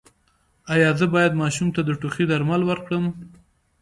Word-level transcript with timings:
ایا 0.73 0.89
زه 0.99 1.05
باید 1.13 1.39
ماشوم 1.41 1.67
ته 1.75 1.81
د 1.83 1.89
ټوخي 1.99 2.25
درمل 2.31 2.61
ورکړم؟ 2.65 3.05